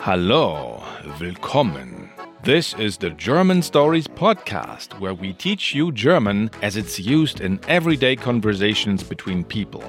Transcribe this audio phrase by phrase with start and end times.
[0.00, 0.82] Hallo,
[1.20, 2.10] willkommen.
[2.42, 7.60] This is the German Stories podcast, where we teach you German as it's used in
[7.68, 9.84] everyday conversations between people.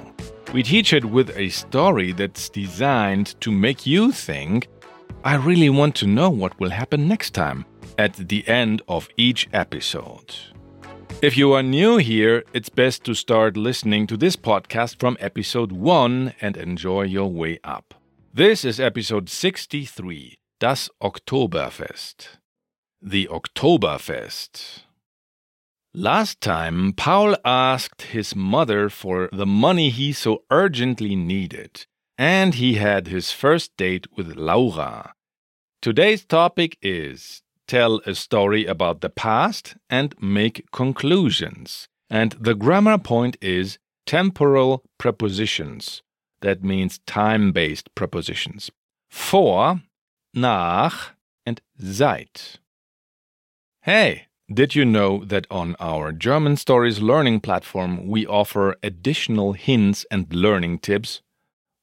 [0.54, 4.68] We teach it with a story that's designed to make you think,
[5.24, 7.66] I really want to know what will happen next time
[7.98, 10.36] at the end of each episode.
[11.22, 15.72] If you are new here, it's best to start listening to this podcast from episode
[15.72, 17.94] 1 and enjoy your way up.
[18.34, 22.28] This is episode 63, Das Oktoberfest.
[23.02, 24.82] The Oktoberfest.
[25.94, 31.86] Last time, Paul asked his mother for the money he so urgently needed,
[32.18, 35.14] and he had his first date with Laura.
[35.82, 41.88] Today's topic is tell a story about the past and make conclusions.
[42.10, 46.02] And the grammar point is temporal prepositions.
[46.42, 48.70] That means time based prepositions.
[49.10, 49.82] Vor,
[50.34, 52.60] nach, and seit.
[53.82, 60.06] Hey, did you know that on our German Stories learning platform we offer additional hints
[60.12, 61.22] and learning tips?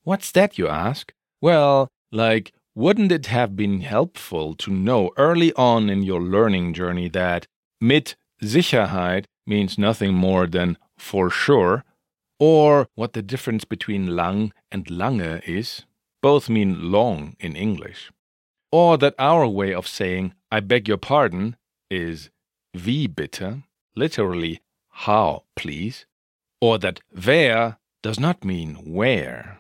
[0.04, 1.12] What's that, you ask?
[1.40, 7.08] Well, like, wouldn't it have been helpful to know early on in your learning journey
[7.08, 7.46] that
[7.80, 11.84] mit Sicherheit means nothing more than for sure,
[12.38, 15.84] or what the difference between lang and lange is?
[16.22, 18.10] Both mean long in English.
[18.70, 21.56] Or that our way of saying I beg your pardon
[21.90, 22.30] is
[22.72, 23.62] wie bitte,
[23.94, 26.06] literally how please,
[26.60, 29.58] or that wer does not mean where.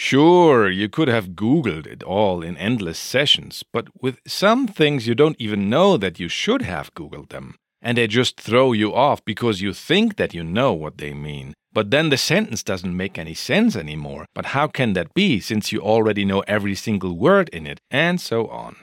[0.00, 5.14] Sure, you could have Googled it all in endless sessions, but with some things you
[5.16, 7.56] don't even know that you should have Googled them.
[7.82, 11.52] And they just throw you off because you think that you know what they mean.
[11.72, 14.26] But then the sentence doesn't make any sense anymore.
[14.36, 18.20] But how can that be since you already know every single word in it, and
[18.20, 18.76] so on?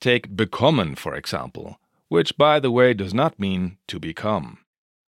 [0.00, 1.78] Take bekommen, for example
[2.14, 4.58] which, by the way, does not mean to become.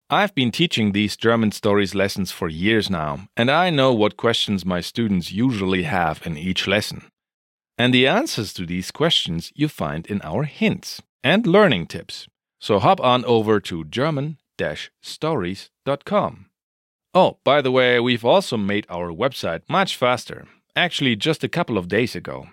[0.10, 4.64] I've been teaching these German stories lessons for years now, and I know what questions
[4.64, 7.10] my students usually have in each lesson.
[7.76, 12.28] And the answers to these questions you find in our hints and learning tips.
[12.60, 14.38] So hop on over to German
[15.02, 16.46] stories.com.
[17.14, 21.78] Oh, by the way, we've also made our website much faster, actually, just a couple
[21.78, 22.48] of days ago.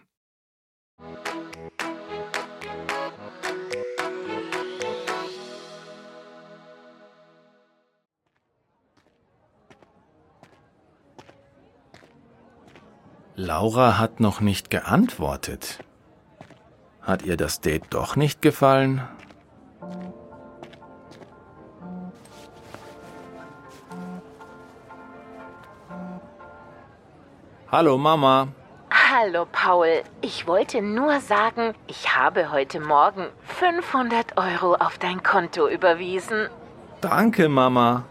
[13.44, 15.82] Laura hat noch nicht geantwortet.
[17.00, 19.02] Hat ihr das Date doch nicht gefallen?
[27.66, 28.46] Hallo Mama.
[29.10, 33.26] Hallo Paul, ich wollte nur sagen, ich habe heute Morgen
[33.58, 36.46] 500 Euro auf dein Konto überwiesen.
[37.00, 38.04] Danke Mama.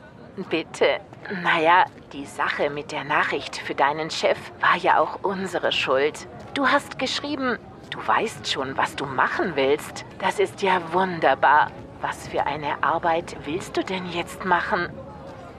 [0.49, 0.99] Bitte.
[1.29, 6.27] Naja, die Sache mit der Nachricht für deinen Chef war ja auch unsere Schuld.
[6.53, 7.57] Du hast geschrieben,
[7.89, 10.05] du weißt schon, was du machen willst.
[10.19, 11.71] Das ist ja wunderbar.
[12.01, 14.89] Was für eine Arbeit willst du denn jetzt machen?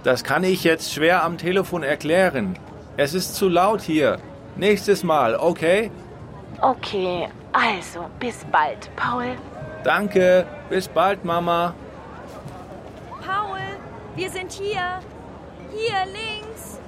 [0.03, 2.59] Das kann ich jetzt schwer am Telefon erklären.
[2.97, 4.19] Es ist zu laut hier.
[4.57, 5.91] Nächstes Mal, okay?
[6.61, 9.37] Okay, also bis bald, Paul.
[9.85, 11.75] Danke, bis bald, Mama.
[13.25, 13.61] Paul,
[14.17, 15.01] wir sind hier.
[15.75, 16.79] Hier links.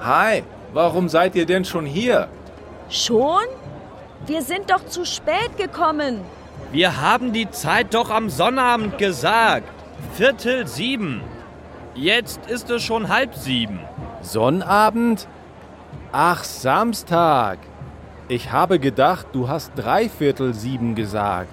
[0.00, 2.28] Hi, warum seid ihr denn schon hier?
[2.88, 3.44] Schon?
[4.26, 6.20] Wir sind doch zu spät gekommen.
[6.72, 9.68] Wir haben die Zeit doch am Sonnabend gesagt.
[10.14, 11.22] Viertel sieben.
[11.94, 13.80] Jetzt ist es schon halb sieben.
[14.22, 15.26] Sonnabend?
[16.12, 17.58] Ach, Samstag.
[18.28, 21.52] Ich habe gedacht, du hast dreiviertel sieben gesagt.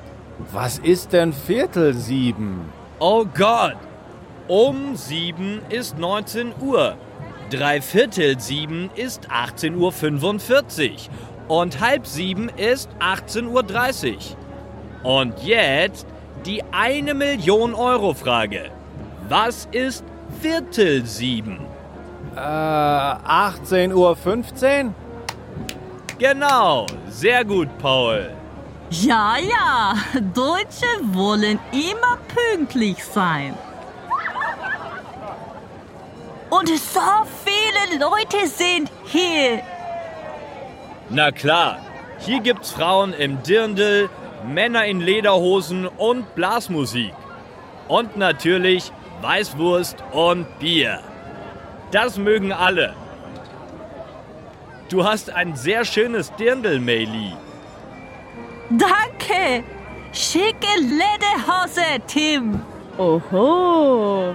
[0.52, 2.72] Was ist denn Viertel sieben?
[3.00, 3.78] Oh Gott,
[4.48, 6.96] um sieben ist 19 Uhr.
[7.50, 10.98] Drei Viertel sieben ist 18.45 Uhr.
[11.48, 14.18] Und halb sieben ist 18.30 Uhr.
[15.04, 16.08] Und jetzt
[16.46, 18.72] die eine Million Euro Frage.
[19.30, 20.04] Was ist
[20.42, 21.60] Viertel sieben?
[22.36, 23.94] Äh, 18.15
[24.86, 24.94] Uhr?
[26.20, 28.30] Genau, sehr gut, Paul.
[28.90, 29.96] Ja, ja,
[30.34, 33.54] Deutsche wollen immer pünktlich sein.
[36.50, 37.00] Und so
[37.44, 39.62] viele Leute sind hier.
[41.10, 41.80] Na klar,
[42.20, 44.10] hier gibt's Frauen im Dirndl,
[44.46, 47.14] Männer in Lederhosen und Blasmusik.
[47.88, 48.92] Und natürlich
[49.22, 51.00] Weißwurst und Bier.
[51.92, 52.94] Das mögen alle.
[54.90, 57.34] Du hast ein sehr schönes Dirndl, Meili.
[58.70, 59.64] Danke.
[60.14, 62.62] Schicke Lederhose, Tim.
[62.98, 64.34] Oho.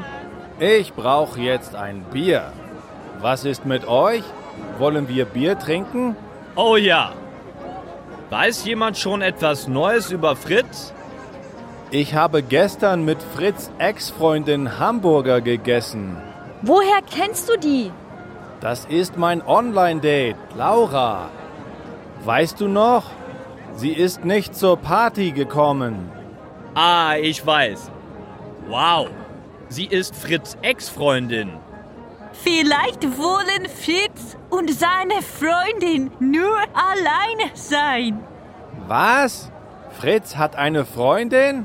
[0.64, 2.53] Ich brauche jetzt ein Bier.
[3.20, 4.23] Was ist mit euch?
[4.79, 6.14] Wollen wir Bier trinken?
[6.55, 7.14] Oh ja.
[8.31, 10.94] Weiß jemand schon etwas Neues über Fritz?
[11.91, 16.17] Ich habe gestern mit Fritz Ex-Freundin Hamburger gegessen.
[16.62, 17.91] Woher kennst du die?
[18.61, 21.29] Das ist mein Online-Date, Laura.
[22.25, 23.11] Weißt du noch?
[23.75, 26.08] Sie ist nicht zur Party gekommen.
[26.75, 27.91] Ah, ich weiß.
[28.69, 29.08] Wow.
[29.73, 31.51] Sie ist Fritz Ex-Freundin.
[32.35, 38.23] Vielleicht wollen Fritz und seine Freundin nur alleine sein.
[38.87, 39.51] Was?
[39.99, 41.65] Fritz hat eine Freundin?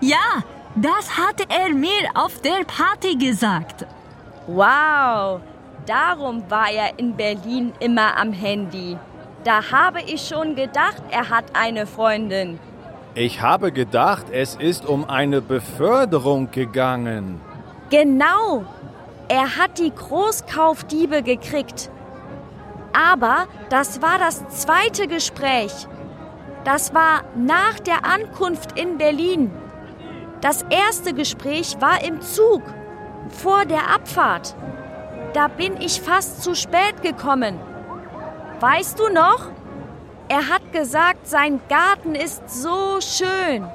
[0.00, 0.42] Ja,
[0.74, 3.86] das hatte er mir auf der Party gesagt.
[4.48, 5.42] Wow.
[5.86, 8.98] Darum war er in Berlin immer am Handy.
[9.44, 12.58] Da habe ich schon gedacht, er hat eine Freundin.
[13.14, 17.42] Ich habe gedacht, es ist um eine Beförderung gegangen.
[17.90, 18.64] Genau.
[19.28, 21.90] Er hat die Großkaufdiebe gekriegt.
[22.94, 25.86] Aber das war das zweite Gespräch.
[26.64, 29.50] Das war nach der Ankunft in Berlin.
[30.40, 32.62] Das erste Gespräch war im Zug,
[33.28, 34.54] vor der Abfahrt.
[35.34, 37.58] Da bin ich fast zu spät gekommen.
[38.60, 39.50] Weißt du noch?
[40.28, 43.66] Er hat gesagt, sein Garten ist so schön.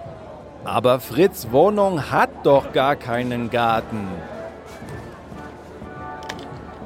[0.63, 4.07] Aber Fritz Wohnung hat doch gar keinen Garten.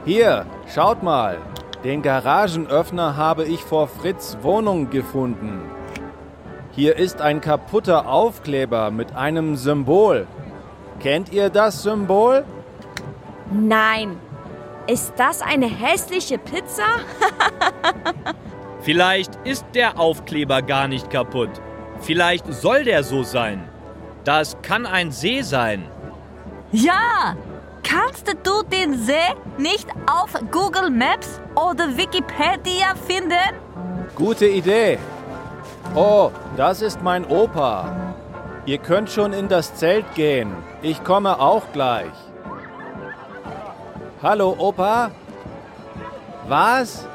[0.06, 1.38] Hier, schaut mal.
[1.84, 5.62] Den Garagenöffner habe ich vor Fritz Wohnung gefunden.
[6.72, 10.28] Hier ist ein kaputter Aufkleber mit einem Symbol.
[11.00, 12.46] Kennt ihr das Symbol?
[13.52, 14.18] Nein.
[14.88, 16.86] Ist das eine hässliche Pizza?
[18.82, 21.50] Vielleicht ist der Aufkleber gar nicht kaputt.
[22.02, 23.70] Vielleicht soll der so sein.
[24.24, 25.88] Das kann ein See sein.
[26.72, 27.36] Ja,
[27.84, 33.56] kannst du den See nicht auf Google Maps oder Wikipedia finden?
[34.16, 34.98] Gute Idee.
[35.94, 38.14] Oh, das ist mein Opa.
[38.66, 40.56] Ihr könnt schon in das Zelt gehen.
[40.82, 42.14] Ich komme auch gleich.
[44.24, 45.12] Hallo, Opa?
[46.48, 47.08] Was?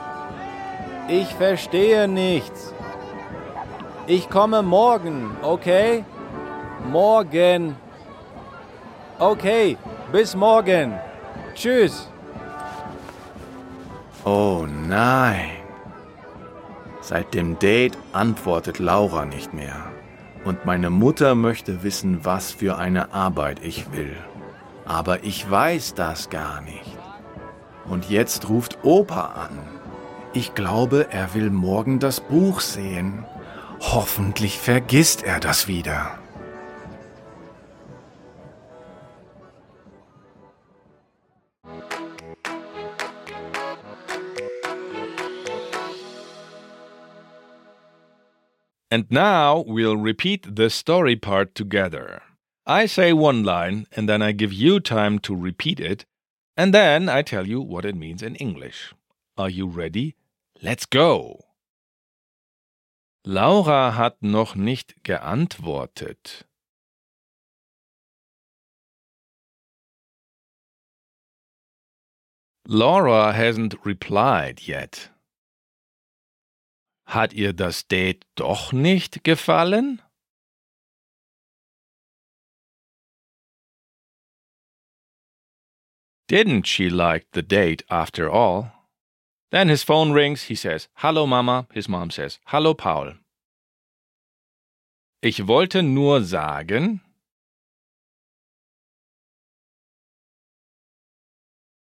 [1.08, 2.74] Ich verstehe nichts.
[4.08, 6.04] Ich komme morgen, okay?
[6.90, 7.76] Morgen.
[9.18, 9.78] Okay,
[10.10, 10.98] bis morgen.
[11.54, 12.08] Tschüss.
[14.24, 15.50] Oh nein.
[17.00, 19.86] Seit dem Date antwortet Laura nicht mehr.
[20.44, 24.16] Und meine Mutter möchte wissen, was für eine Arbeit ich will.
[24.84, 26.96] Aber ich weiß das gar nicht.
[27.88, 29.75] Und jetzt ruft Opa an.
[30.36, 33.24] Ich glaube, er will morgen das Buch sehen.
[33.80, 36.18] Hoffentlich vergisst er das wieder.
[48.90, 52.20] And now we'll repeat the story part together.
[52.66, 56.04] I say one line and then I give you time to repeat it,
[56.58, 58.92] and then I tell you what it means in English.
[59.38, 60.14] Are you ready?
[60.60, 61.44] Let's go!
[63.24, 66.46] Laura hat noch nicht geantwortet.
[72.64, 75.12] Laura hasn't replied yet.
[77.06, 80.00] Hat ihr das Date doch nicht gefallen?
[86.28, 88.75] Didn't she like the date after all?
[89.50, 90.44] Then his phone rings.
[90.44, 91.66] He says, Hallo Mama.
[91.72, 93.14] His mom says, Hallo Paul.
[95.22, 97.00] Ich wollte nur sagen,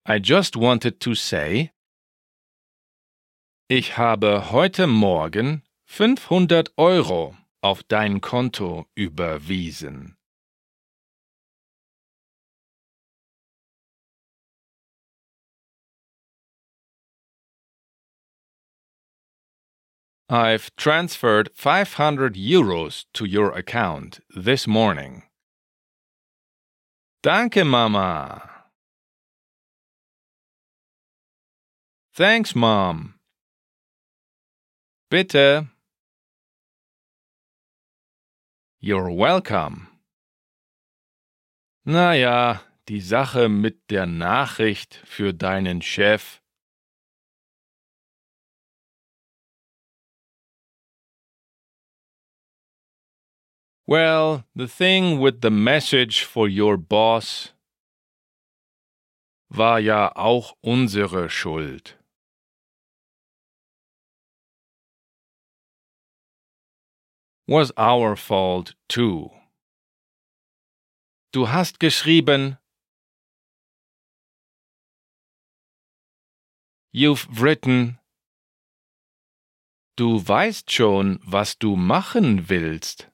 [0.07, 1.71] I just wanted to say,
[3.69, 10.18] ich habe heute Morgen 500 Euro auf dein Konto überwiesen.
[20.31, 25.23] I've transferred 500 euros to your account this morning.
[27.23, 28.43] Danke, Mama.
[32.13, 33.15] Thanks, Mom.
[35.11, 35.69] Bitte.
[38.81, 39.89] You're welcome.
[41.87, 46.43] Naja, die Sache mit der Nachricht für deinen Chef
[53.89, 57.55] Well, the thing with the message for your boss
[59.49, 61.97] war ja auch unsere Schuld.
[67.47, 69.31] Was our fault too.
[71.33, 72.59] Du hast geschrieben,
[76.93, 77.99] You've written,
[79.97, 83.11] Du weißt schon, was du machen willst.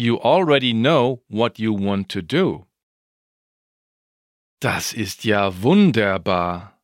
[0.00, 2.66] You already know what you want to do.
[4.60, 6.78] Das ist ja wunderbar.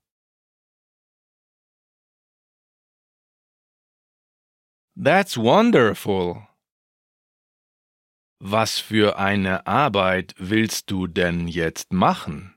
[4.96, 6.48] That's wonderful.
[8.40, 12.54] Was für eine Arbeit willst du denn jetzt machen?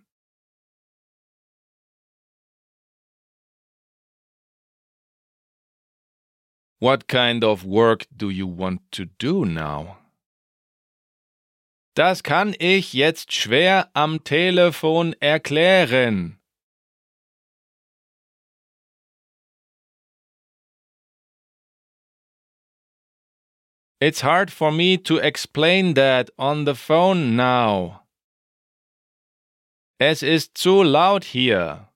[6.79, 9.97] What kind of work do you want to do now?
[11.97, 16.39] Das kann ich jetzt schwer am Telefon erklären.
[23.99, 28.05] It's hard for me to explain that on the phone now.
[29.99, 31.91] Es ist zu laut hier.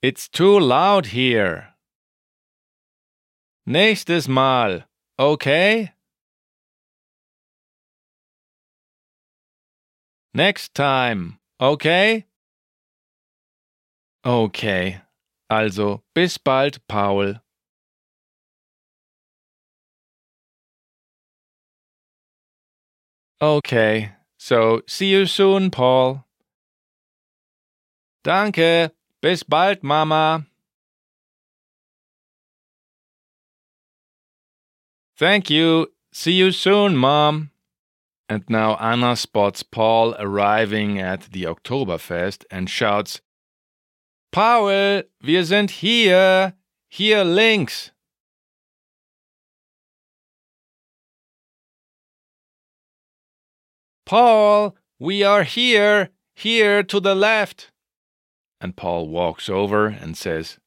[0.00, 1.74] It's too loud here.
[3.66, 5.92] Nächstes Mal, okay?
[10.32, 12.26] Next time, okay?
[14.24, 15.00] Okay.
[15.50, 17.40] Also, bis bald, Paul.
[23.40, 26.24] Okay, so see you soon, Paul.
[28.24, 28.90] Danke,
[29.20, 30.46] bis bald, Mama.
[35.16, 37.50] Thank you, see you soon, Mom.
[38.28, 43.20] And now Anna spots Paul arriving at the Oktoberfest and shouts,
[44.32, 46.54] Paul, wir sind hier,
[46.88, 47.92] hier links.
[54.04, 57.70] Paul, we are here, here to the left.
[58.60, 60.58] And Paul walks over and says,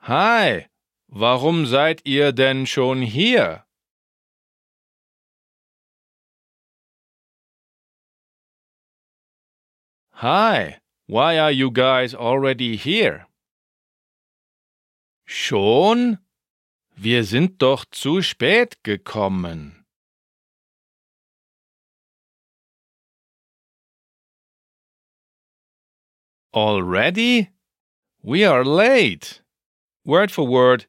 [0.00, 0.68] Hi,
[1.08, 3.64] warum seid ihr denn schon hier?
[10.12, 13.26] Hi, why are you guys already here?
[15.26, 16.18] Schon?
[16.96, 19.84] Wir sind doch zu spät gekommen.
[26.52, 27.50] Already?
[28.20, 29.42] We are late.
[30.04, 30.88] Word for word,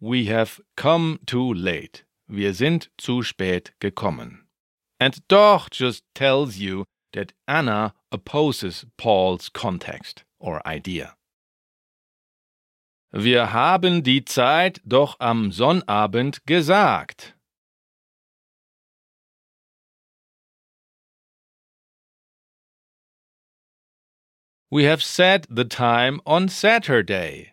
[0.00, 2.04] we have come too late.
[2.26, 4.46] Wir sind zu spät gekommen.
[4.98, 11.16] And doch just tells you that Anna opposes Paul's context or idea.
[13.12, 17.34] Wir haben die Zeit doch am Sonnabend gesagt.
[24.70, 27.49] We have set the time on Saturday.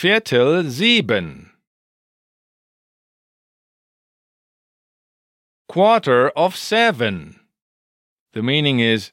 [0.00, 1.50] Viertel sieben.
[5.66, 7.40] Quarter of seven.
[8.32, 9.10] The meaning is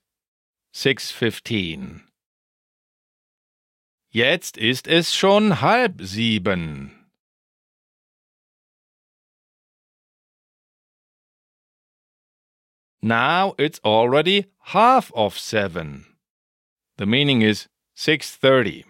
[0.76, 2.02] 6.15.
[4.12, 6.92] Jetzt ist es schon halb sieben.
[13.02, 16.06] Now it's already half of seven.
[16.98, 18.84] The meaning is 6.30.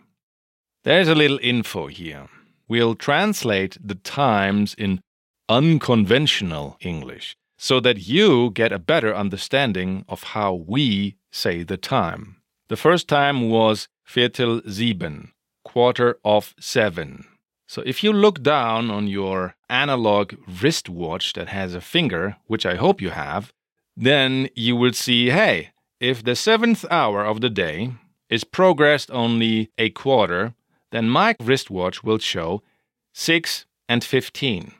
[0.86, 2.28] There's a little info here.
[2.68, 5.02] We'll translate the times in
[5.50, 12.36] unconventional English so that you get a better understanding of how we say the time.
[12.68, 15.32] The first time was Viertel sieben,
[15.64, 17.26] quarter of seven.
[17.68, 22.76] So if you look down on your analog wristwatch that has a finger, which I
[22.76, 23.52] hope you have,
[23.98, 27.94] then you will see hey, if the seventh hour of the day
[28.30, 30.54] is progressed only a quarter,
[30.96, 32.64] then my wristwatch will show
[33.12, 34.72] 6 and 15.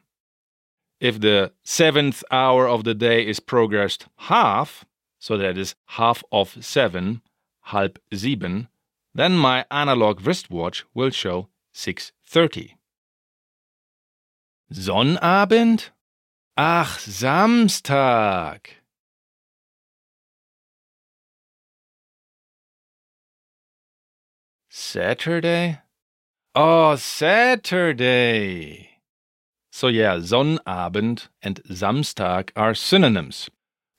[1.02, 4.86] If the seventh hour of the day is progressed half,
[5.20, 7.22] so that is half of 7,
[7.64, 8.70] halb sieben,
[9.14, 12.76] then my analog wristwatch will show 6.30.
[14.72, 15.90] Sonnabend?
[16.56, 18.68] Ach, Samstag.
[24.70, 25.82] Saturday?
[26.58, 28.90] Oh, Saturday.
[29.74, 33.50] So yeah, Sonnabend and Samstag are synonyms.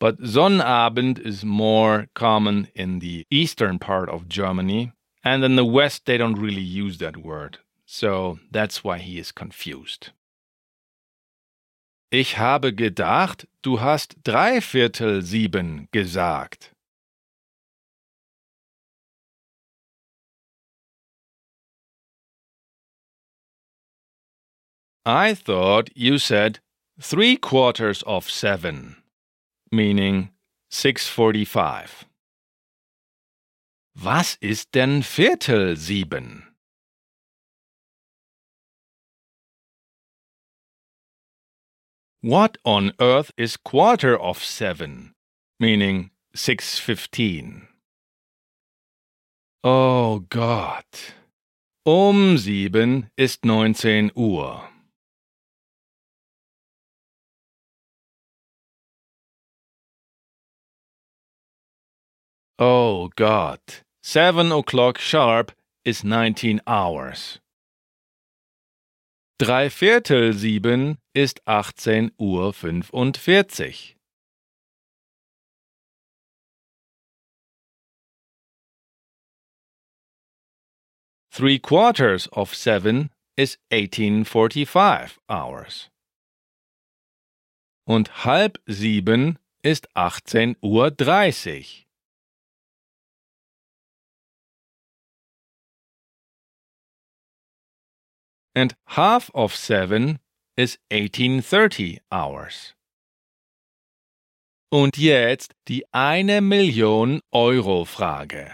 [0.00, 6.06] But Sonnabend is more common in the eastern part of Germany, and in the west
[6.06, 7.58] they don't really use that word.
[7.84, 10.12] So that's why he is confused.
[12.10, 16.72] Ich habe gedacht, du hast dreiviertel sieben gesagt.
[25.06, 26.58] I thought you said
[27.00, 28.96] three quarters of seven,
[29.70, 30.30] meaning
[30.72, 32.06] 6.45.
[34.02, 36.42] Was ist denn Viertel sieben?
[42.20, 45.14] What on earth is quarter of seven,
[45.60, 47.68] meaning 6.15?
[49.62, 51.14] Oh Gott.
[51.86, 54.68] Um sieben ist 19 Uhr.
[62.58, 63.60] Oh God,
[64.02, 65.52] seven o'clock sharp
[65.84, 67.38] is 19 hours.
[69.38, 73.96] Dreiviertel sieben ist 18 Uhr 45.
[81.30, 85.90] Three quarters of seven is 1845 hours.
[87.86, 90.90] Und halb sieben ist 18 Uhr
[98.56, 100.18] and half of 7
[100.56, 102.75] is 1830 hours.
[104.72, 108.50] Und jetzt die eine Million Euro Frage.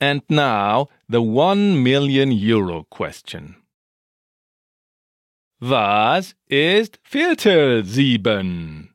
[0.00, 3.56] And now the one million euro question.
[5.60, 8.89] Was ist Viertel sieben?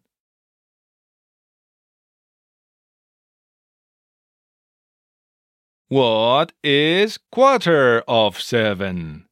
[5.87, 9.27] What is quarter of seven?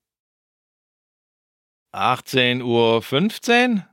[1.95, 3.85] 18 Uhr 15?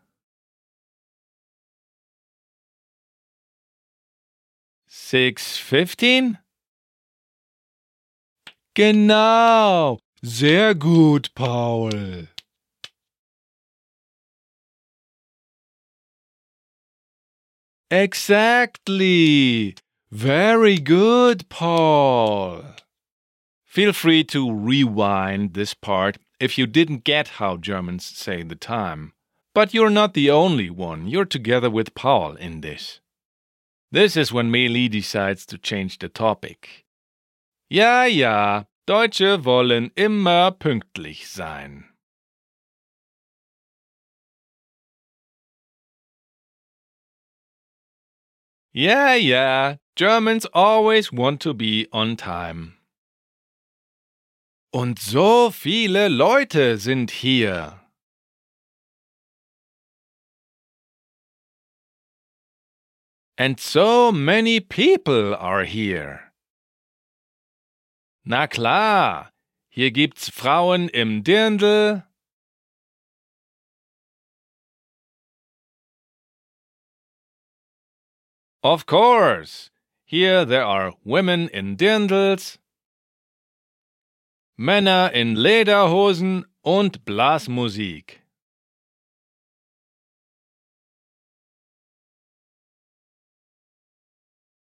[4.86, 6.38] Six fifteen?
[8.74, 9.98] Genau.
[10.22, 12.28] Sehr gut, Paul.
[17.90, 19.74] Exactly.
[20.12, 22.64] Very good, Paul.
[23.64, 29.12] Feel free to rewind this part if you didn't get how Germans say the time.
[29.54, 33.00] But you're not the only one, you're together with Paul in this.
[33.92, 36.84] This is when Meli decides to change the topic.
[37.68, 41.84] Ja, ja, Deutsche wollen immer pünktlich sein.
[48.72, 52.78] Yeah, yeah, Germans always want to be on time.
[54.72, 57.78] Und so viele Leute sind hier.
[63.36, 66.32] And so many people are here.
[68.24, 69.34] Na klar,
[69.68, 72.04] hier gibt's Frauen im Dirndl.
[78.62, 79.69] Of course,
[80.10, 82.58] here there are women in Dirndls,
[84.58, 88.18] Männer in Lederhosen und Blasmusik.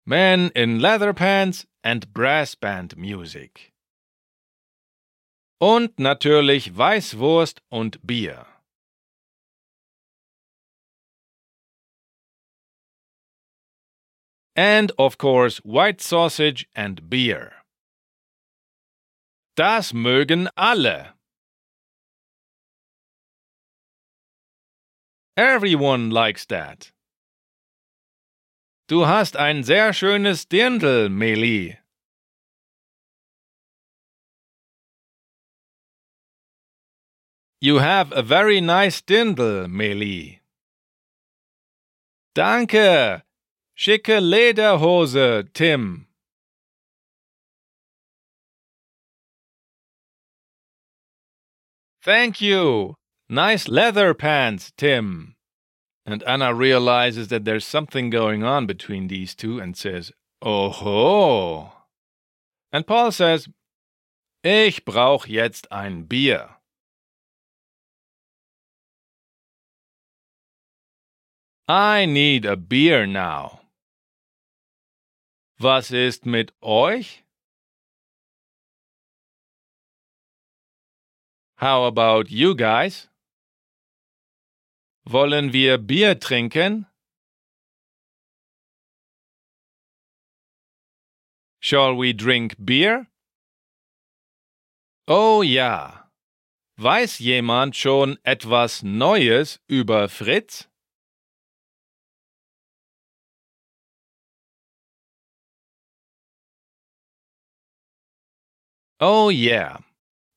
[0.05, 3.73] Men in leather pants and brass band music.
[5.59, 8.52] Und natürlich Weißwurst und Bier.
[14.55, 17.53] And of course, white sausage and beer.
[19.57, 21.15] Das mögen alle.
[25.37, 26.93] Everyone likes that.
[28.88, 31.79] Du hast ein sehr schönes Dirndl, Meli.
[37.61, 40.41] You have a very nice Dirndl, Meli.
[42.35, 43.23] Danke.
[43.76, 46.06] Schicke Lederhose, Tim.
[52.02, 52.96] Thank you.
[53.28, 55.37] Nice leather pants, Tim.
[56.04, 60.11] And Anna realizes that there's something going on between these two and says,
[60.44, 61.72] Oho.
[62.72, 63.48] And Paul says,
[64.42, 66.56] Ich brauch jetzt ein Bier.
[71.68, 73.62] I need a beer now.
[75.62, 77.25] Was ist mit euch?
[81.61, 83.09] How about you guys?
[85.05, 86.87] Wollen wir Bier trinken?
[91.61, 93.07] Shall we drink beer?
[95.07, 96.11] Oh ja.
[96.77, 100.71] Weiß jemand schon etwas Neues über Fritz?
[109.05, 109.79] Oh yeah.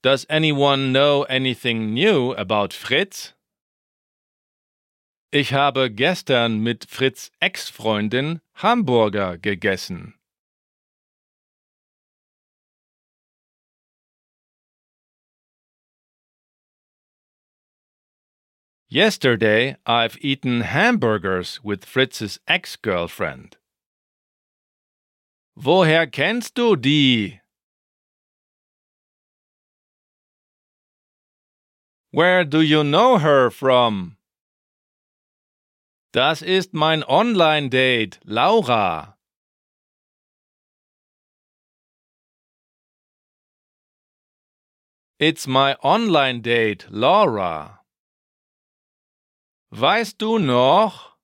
[0.01, 3.35] Does anyone know anything new about Fritz?
[5.31, 10.15] Ich habe gestern mit Fritz Ex-Freundin Hamburger gegessen.
[18.87, 23.57] Yesterday I've eaten hamburgers with Fritz's ex-girlfriend.
[25.55, 27.44] Woher kennst du die?
[32.15, 34.15] Where do you know her from?
[36.13, 39.17] Das ist mein Online-Date, Laura.
[45.19, 47.81] It's my online date, Laura.
[49.73, 51.17] Weißt du noch?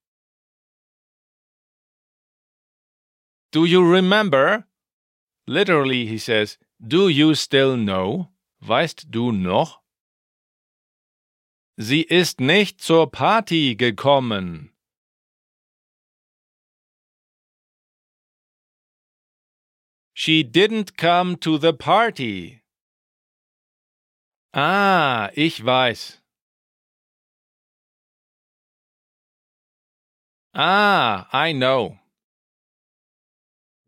[3.54, 4.66] Do you remember?
[5.48, 8.28] Literally, he says, Do you still know?
[8.62, 9.81] Weißt du noch?
[11.84, 14.72] Sie ist nicht zur Party gekommen.
[20.14, 22.62] She didn't come to the party.
[24.54, 26.22] Ah, ich weiß.
[30.54, 31.98] Ah, I know.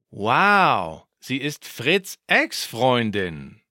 [0.10, 3.63] Wow, sie ist Fritz Ex-Freundin.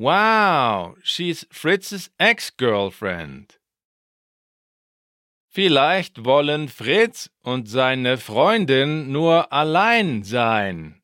[0.00, 3.58] Wow, she's Fritz's ex-girlfriend.
[5.48, 11.02] Vielleicht wollen Fritz und seine Freundin nur allein sein.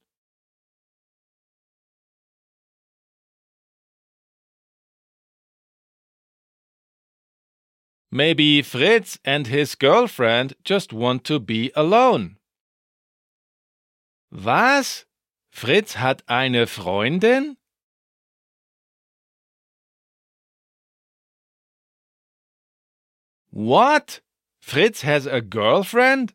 [8.12, 12.36] Maybe Fritz and his girlfriend just want to be alone.
[14.30, 15.04] Was?
[15.50, 17.56] Fritz hat eine Freundin?
[23.54, 24.20] What?
[24.60, 26.34] Fritz has a girlfriend?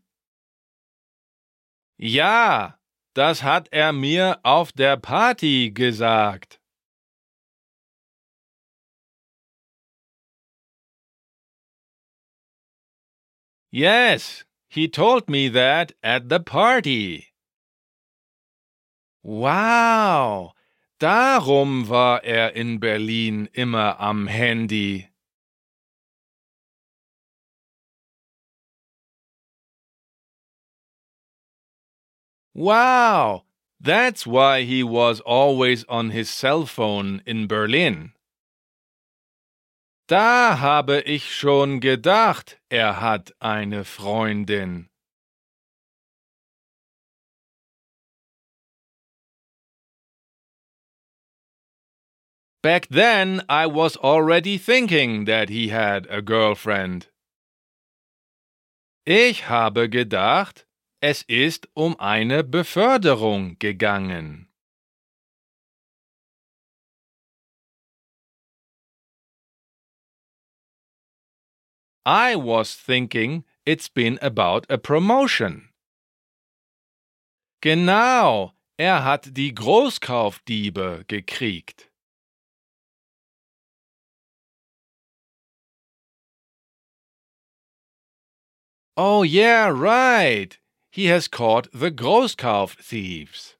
[1.97, 2.79] Ja,
[3.13, 6.62] das hat er mir auf der Party gesagt.
[13.69, 17.34] Yes, he told me that at the party.
[19.23, 20.53] Wow,
[20.99, 25.08] darum war er in Berlin immer am Handy.
[32.59, 33.45] Wow,
[33.79, 38.11] that's why he was always on his cell phone in Berlin.
[40.09, 44.89] Da habe ich schon gedacht, er hat eine Freundin.
[52.61, 57.07] Back then, I was already thinking that he had a girlfriend.
[59.05, 60.65] Ich habe gedacht,
[61.01, 64.49] es ist um eine Beförderung gegangen.
[72.05, 75.69] I was thinking it's been about a promotion.
[77.62, 81.91] Genau, er hat die Großkaufdiebe gekriegt.
[88.97, 90.59] Oh yeah, right.
[90.99, 93.55] He has caught the Großkauf thieves.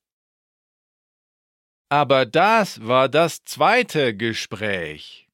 [1.90, 5.30] Aber das war das zweite Gespräch.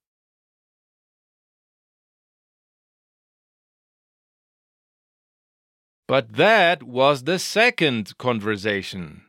[6.08, 9.26] But that was the second conversation.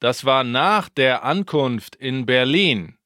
[0.00, 2.98] Das war nach der Ankunft in Berlin.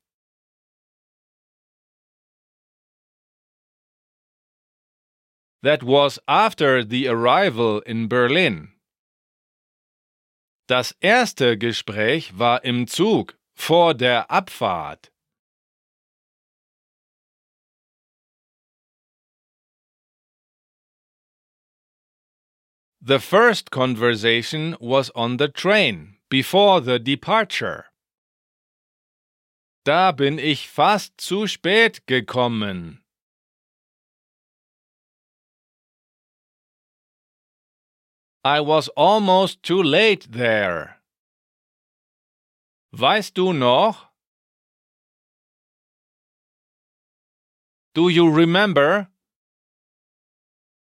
[5.64, 8.74] That was after the arrival in Berlin.
[10.68, 15.10] Das erste Gespräch war im Zug vor der Abfahrt.
[23.00, 27.86] The first conversation was on the train before the departure.
[29.86, 33.03] Da bin ich fast zu spät gekommen.
[38.46, 41.00] I was almost too late there.
[42.92, 44.10] Weißt du noch?
[47.94, 49.08] Do you remember?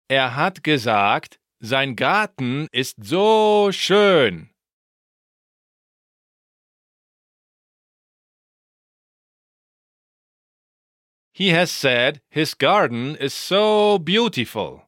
[0.09, 4.49] Er hat gesagt, sein Garten ist so schön.
[11.31, 14.84] He has said his garden is so beautiful.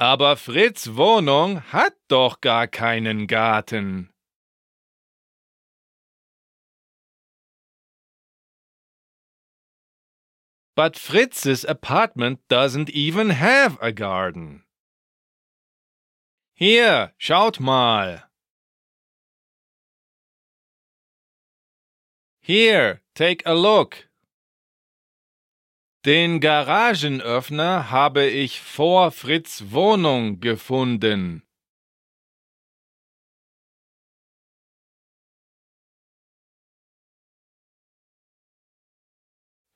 [0.00, 4.12] Aber Fritz Wohnung hat doch gar keinen Garten.
[10.76, 14.64] But Fritz's apartment doesn't even have a garden.
[16.54, 18.30] Hier, schaut mal.
[22.40, 24.07] Here, take a look.
[26.08, 31.42] Den Garagenöffner habe ich vor Fritz Wohnung gefunden.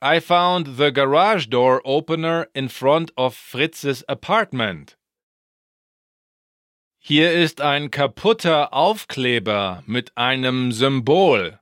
[0.03, 4.97] I found the garage door opener in front of Fritz's apartment.
[6.99, 11.62] Hier ist ein kaputter Aufkleber mit einem Symbol.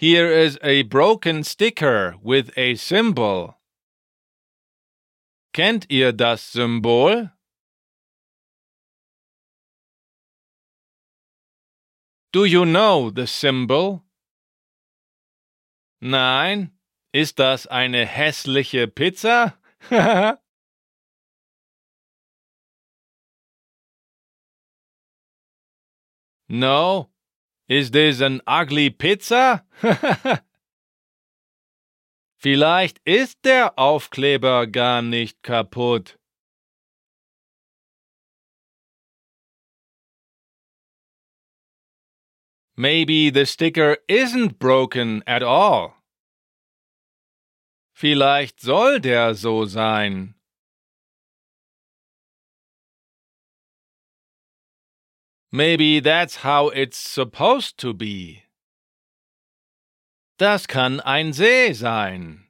[0.00, 3.58] Here is a broken sticker with a symbol.
[5.52, 7.28] Kennt ihr das Symbol?
[12.32, 14.02] Do you know the symbol?
[16.00, 16.70] Nein,
[17.12, 19.58] ist das eine hässliche Pizza?
[26.48, 27.09] no,
[27.70, 29.64] Is this an ugly pizza?
[32.36, 36.18] Vielleicht ist der Aufkleber gar nicht kaputt.
[42.74, 45.94] Maybe the sticker isn't broken at all.
[47.92, 50.34] Vielleicht soll der so sein.
[55.52, 58.44] Maybe that's how it's supposed to be.
[60.38, 62.46] Das kann ein See sein.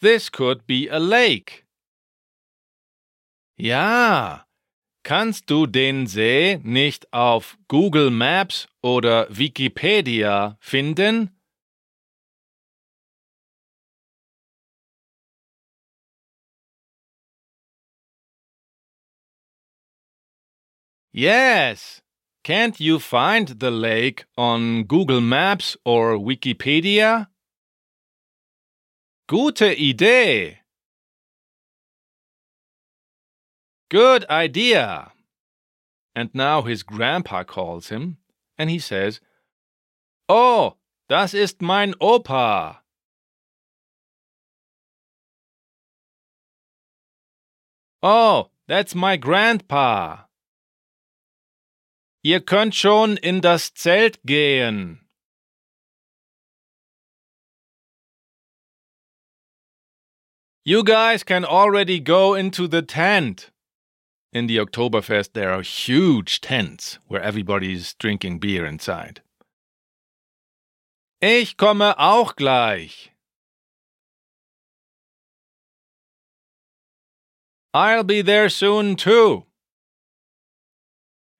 [0.00, 1.64] This could be a lake.
[3.56, 4.46] Ja,
[5.04, 11.37] kannst du den See nicht auf Google Maps oder Wikipedia finden?
[21.18, 22.00] Yes.
[22.44, 27.26] Can't you find the lake on Google Maps or Wikipedia?
[29.28, 30.58] Gute Idee.
[33.90, 35.10] Good idea.
[36.14, 38.18] And now his grandpa calls him
[38.56, 39.20] and he says,
[40.28, 40.76] Oh,
[41.08, 42.76] das ist mein Opa.
[48.04, 50.27] Oh, that's my grandpa.
[52.22, 55.08] Ihr könnt schon in das Zelt gehen.
[60.64, 63.50] You guys can already go into the tent.
[64.32, 69.22] In the Oktoberfest, there are huge tents where everybody's drinking beer inside.
[71.22, 73.10] Ich komme auch gleich.
[77.72, 79.47] I'll be there soon too.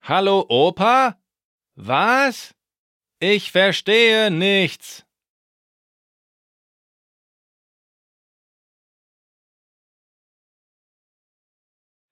[0.09, 1.19] Hallo Opa?
[1.77, 2.55] Was?
[3.21, 5.05] Ich verstehe nichts.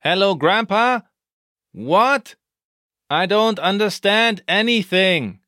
[0.01, 1.09] Hello, Grandpa?
[1.73, 2.37] What?
[3.09, 5.41] I don't understand anything.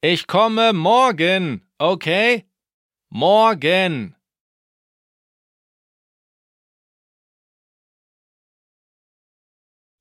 [0.00, 2.46] Ich komme morgen, okay?
[3.10, 4.14] Morgen.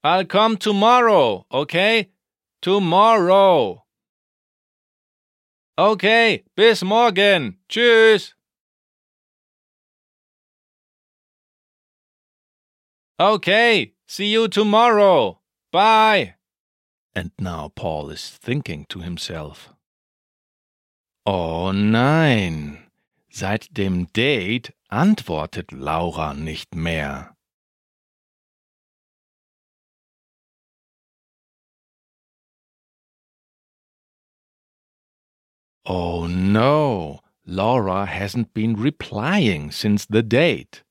[0.03, 2.09] I'll come tomorrow, okay?
[2.61, 3.83] Tomorrow.
[5.77, 7.57] Okay, bis morgen.
[7.69, 8.33] Tschüss.
[13.19, 15.39] Okay, see you tomorrow.
[15.71, 16.35] Bye.
[17.13, 19.69] And now Paul is thinking to himself.
[21.25, 22.87] Oh nein,
[23.29, 27.35] seit dem Date antwortet Laura nicht mehr.
[35.85, 40.83] Oh no, Laura hasn't been replying since the date.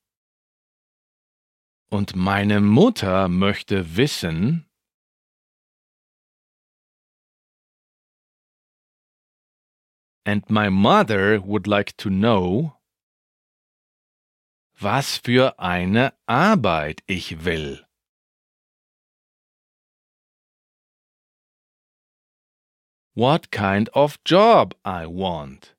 [1.90, 4.66] Und meine Mutter möchte wissen,
[10.24, 12.76] and my mother would like to know,
[14.78, 17.84] was für eine Arbeit ich will.
[23.20, 25.76] What kind of job I want.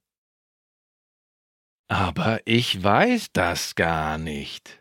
[1.89, 4.79] Aber ich weiß das gar nicht.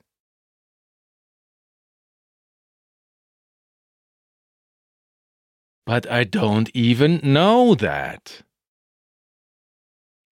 [5.87, 8.45] But I don't even know that.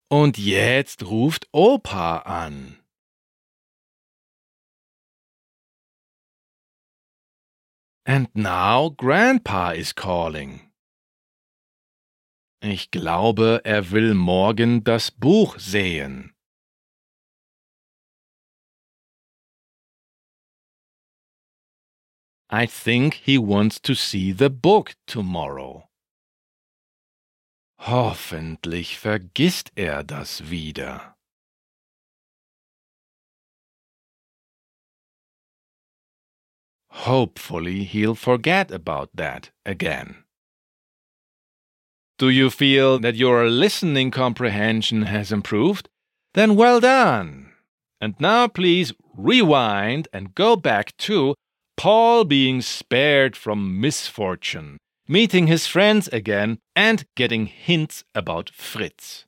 [0.10, 2.80] Und jetzt ruft Opa an.
[8.04, 10.65] And now Grandpa is calling.
[12.68, 16.34] Ich glaube, er will morgen das Buch sehen.
[22.52, 25.88] I think he wants to see the book tomorrow.
[27.82, 31.16] Hoffentlich vergisst er das wieder.
[36.90, 40.25] Hopefully he'll forget about that again.
[42.18, 45.90] Do you feel that your listening comprehension has improved?
[46.34, 47.52] Then well done!
[48.00, 51.36] And now please rewind and go back to
[51.76, 54.78] Paul being spared from misfortune,
[55.10, 59.26] meeting his friends again, and getting hints about Fritz.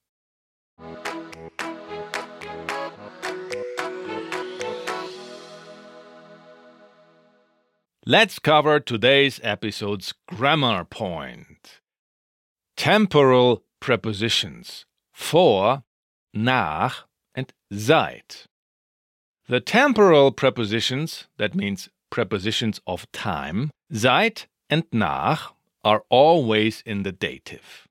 [8.05, 11.76] Let's cover today's episode's grammar point.
[12.77, 14.85] Temporal prepositions
[15.17, 15.83] vor,
[16.33, 18.45] nach, and seit.
[19.47, 27.11] The temporal prepositions, that means prepositions of time, seit and nach, are always in the
[27.11, 27.87] dative.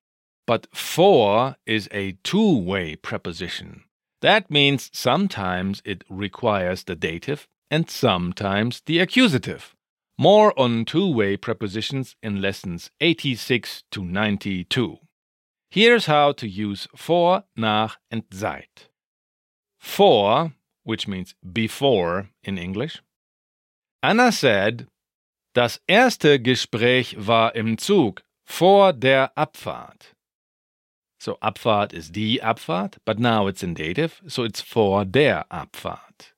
[0.46, 3.84] But vor is a two way preposition.
[4.20, 9.74] That means sometimes it requires the dative and sometimes the accusative.
[10.18, 14.98] More on two way prepositions in lessons 86 to 92.
[15.70, 18.88] Here's how to use vor, nach, and seit.
[19.78, 23.02] Vor, which means before in English.
[24.02, 24.86] Anna said,
[25.54, 30.14] das erste Gespräch war im Zug vor der Abfahrt.
[31.18, 36.34] So Abfahrt is die Abfahrt, but now it's in dative, so it's vor der Abfahrt.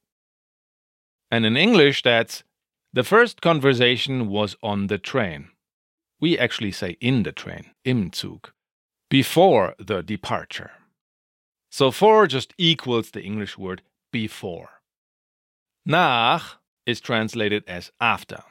[1.31, 2.43] And in English, that's
[2.93, 5.51] the first conversation was on the train.
[6.21, 8.51] We actually say in the train, im Zug,
[9.11, 10.73] before the departure.
[11.71, 14.81] So vor just equals the English word before.
[15.85, 18.43] Nach is translated as after.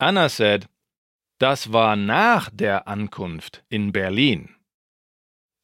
[0.00, 0.68] Anna said,
[1.40, 4.54] Das war nach der Ankunft in Berlin.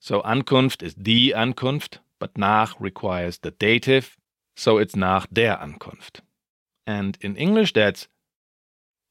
[0.01, 4.17] So Ankunft is die Ankunft, but nach requires the dative,
[4.57, 6.23] so it's nach der Ankunft.
[6.87, 8.09] And in English, that's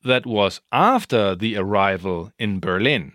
[0.03, 3.13] that was after the arrival in Berlin.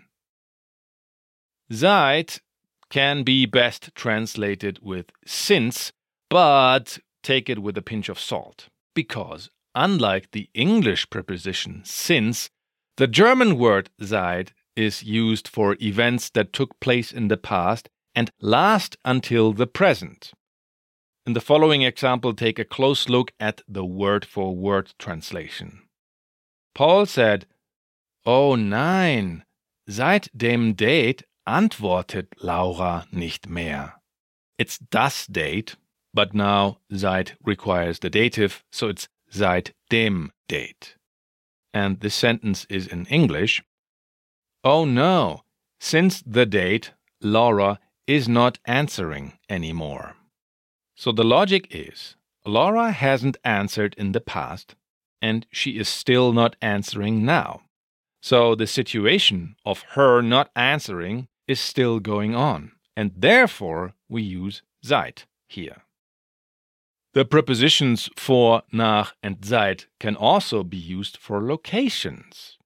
[1.71, 2.41] Seit
[2.89, 5.91] can be best translated with since,
[6.29, 12.49] but take it with a pinch of salt, because unlike the English preposition since,
[12.97, 18.31] the German word seit is used for events that took place in the past and
[18.41, 20.31] last until the present.
[21.29, 25.83] In the following example, take a close look at the word for word translation.
[26.73, 27.45] Paul said,
[28.25, 29.43] Oh nein,
[29.87, 34.01] seit dem Date antwortet Laura nicht mehr.
[34.57, 35.75] It's das Date,
[36.15, 40.95] but now seit requires the dative, so it's seit dem Date.
[41.75, 43.61] And this sentence is in English.
[44.63, 45.43] Oh no,
[45.79, 47.77] since the date, Laura
[48.07, 50.15] is not answering anymore.
[50.99, 54.75] So the logic is Laura hasn't answered in the past,
[55.21, 57.61] and she is still not answering now.
[58.21, 64.61] So the situation of her not answering is still going on, and therefore we use
[64.83, 65.83] seit here.
[67.13, 72.57] The prepositions vor, nach, and seit can also be used for locations.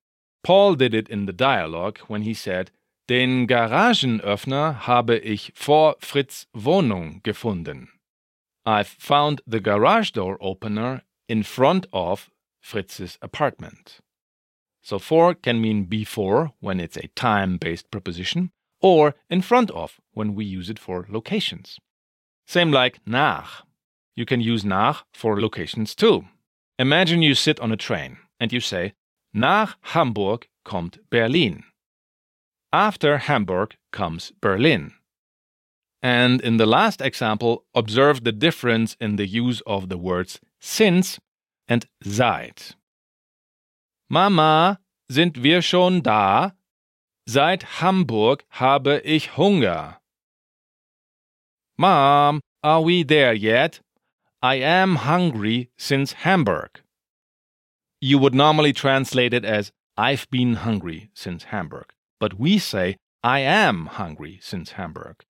[0.42, 2.72] Paul did it in the dialogue when he said,
[3.06, 7.90] Den Garagenöffner habe ich vor Fritz Wohnung gefunden.
[8.66, 14.00] I've found the garage door opener in front of Fritz's apartment.
[14.82, 18.50] So vor can mean before when it's a time based preposition,
[18.80, 21.78] or in front of when we use it for locations.
[22.46, 23.64] Same like nach.
[24.16, 26.24] You can use nach for locations too.
[26.78, 28.94] Imagine you sit on a train and you say,
[29.32, 31.64] Nach Hamburg kommt Berlin.
[32.72, 34.92] After Hamburg comes Berlin.
[36.04, 41.18] And in the last example, observe the difference in the use of the words since
[41.66, 42.76] and seit.
[44.10, 44.80] Mama,
[45.10, 46.50] sind wir schon da?
[47.26, 49.96] Seit Hamburg habe ich Hunger.
[51.78, 53.80] Mom, are we there yet?
[54.42, 56.82] I am hungry since Hamburg.
[58.02, 63.38] You would normally translate it as I've been hungry since Hamburg, but we say I
[63.40, 65.24] am hungry since Hamburg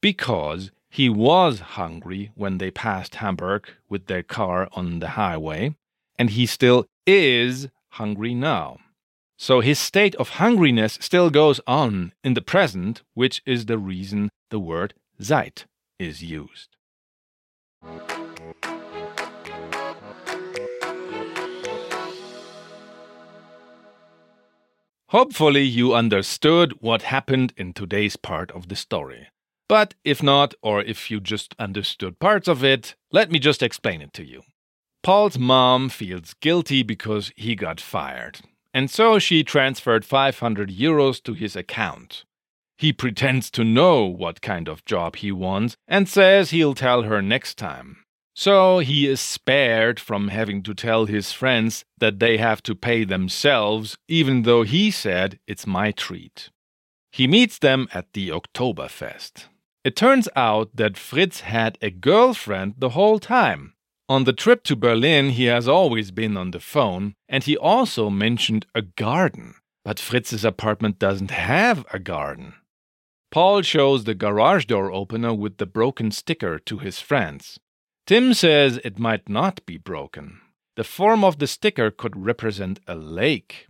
[0.00, 5.74] because he was hungry when they passed Hamburg with their car on the highway,
[6.18, 8.78] and he still is hungry now.
[9.36, 14.30] So his state of hungriness still goes on in the present, which is the reason
[14.50, 15.66] the word seit
[15.98, 16.76] is used.
[25.10, 29.28] Hopefully, you understood what happened in today's part of the story.
[29.68, 34.00] But if not, or if you just understood parts of it, let me just explain
[34.00, 34.42] it to you.
[35.02, 38.40] Paul's mom feels guilty because he got fired,
[38.72, 42.24] and so she transferred 500 euros to his account.
[42.78, 47.20] He pretends to know what kind of job he wants and says he'll tell her
[47.20, 48.04] next time.
[48.34, 53.02] So he is spared from having to tell his friends that they have to pay
[53.02, 56.50] themselves, even though he said it's my treat.
[57.10, 59.46] He meets them at the Oktoberfest.
[59.88, 63.72] It turns out that Fritz had a girlfriend the whole time.
[64.06, 68.10] On the trip to Berlin, he has always been on the phone, and he also
[68.10, 69.54] mentioned a garden.
[69.86, 72.52] But Fritz's apartment doesn't have a garden.
[73.30, 77.58] Paul shows the garage door opener with the broken sticker to his friends.
[78.06, 80.38] Tim says it might not be broken.
[80.76, 83.68] The form of the sticker could represent a lake.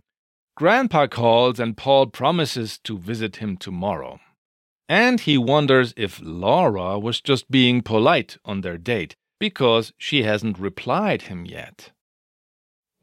[0.57, 4.19] Grandpa calls and Paul promises to visit him tomorrow.
[4.89, 10.57] And he wonders if Laura was just being polite on their date because she hasn't
[10.57, 11.91] replied him yet.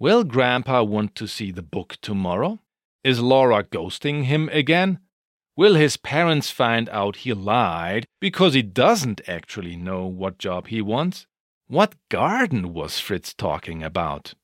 [0.01, 2.59] Will Grandpa want to see the book tomorrow?
[3.05, 4.99] Is Laura ghosting him again?
[5.57, 10.82] Will his parents find out he lied because he doesn't actually know what job he
[10.82, 11.26] wants?
[11.68, 14.34] What garden was Fritz talking about?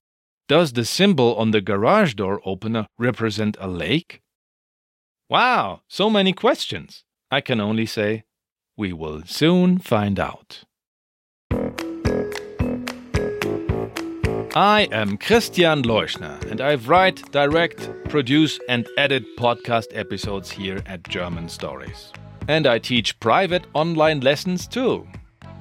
[0.48, 4.22] Does the symbol on the garage door opener represent a lake?
[5.28, 7.04] Wow, so many questions.
[7.32, 8.24] I can only say,
[8.76, 10.64] we will soon find out.
[14.54, 21.08] I am Christian Leuschner, and I write, direct, produce, and edit podcast episodes here at
[21.08, 22.12] German Stories.
[22.48, 25.08] And I teach private online lessons too.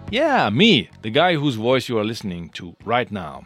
[0.10, 3.46] Yeah, me, the guy whose voice you are listening to right now.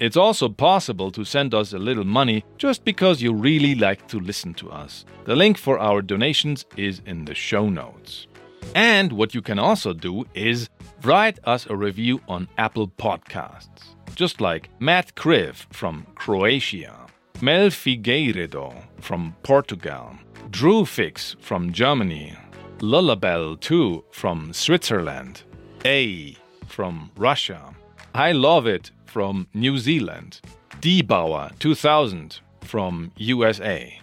[0.00, 4.20] It's also possible to send us a little money just because you really like to
[4.20, 5.04] listen to us.
[5.24, 8.28] The link for our donations is in the show notes.
[8.74, 10.68] And what you can also do is
[11.02, 13.96] write us a review on Apple Podcasts.
[14.14, 17.06] Just like Matt Kriv from Croatia,
[17.40, 20.14] Mel Figueiredo from Portugal,
[20.50, 22.36] Drew Fix from Germany,
[22.80, 25.42] Lullabelle 2 from Switzerland,
[25.86, 26.36] A
[26.68, 27.74] from Russia,
[28.14, 30.40] I Love It from New Zealand,
[30.80, 33.98] D 2000 from USA.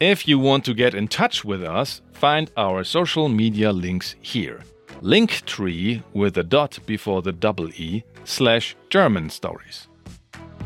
[0.00, 4.60] If you want to get in touch with us, find our social media links here.
[5.00, 9.88] Linktree with a dot before the double E slash German stories.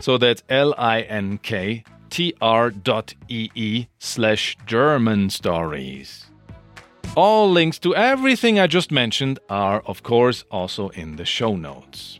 [0.01, 6.27] So that's L I N K T R dot E E slash German stories.
[7.17, 12.19] All links to everything I just mentioned are, of course, also in the show notes.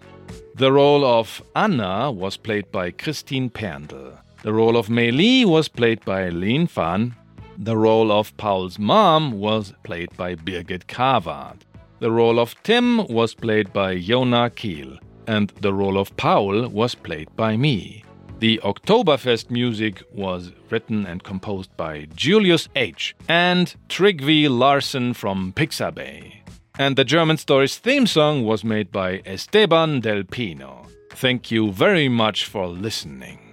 [0.55, 4.17] The role of Anna was played by Christine Perndl.
[4.45, 7.17] The role of Meli was played by Lin Fan.
[7.59, 11.63] The role of Paul's mom was played by Birgit Kavard.
[11.99, 14.99] The role of Tim was played by Jona Kiel.
[15.27, 18.04] And the role of Paul was played by me.
[18.45, 23.17] The Oktoberfest music was written and composed by Julius H.
[23.27, 26.43] and Trygve Larsen from Pixabay.
[26.79, 30.87] And the German Stories theme song was made by Esteban Del Pino.
[31.13, 33.44] Thank you very much for listening.